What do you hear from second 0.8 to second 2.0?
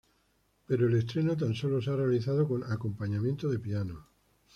el estreno tan sólo se ha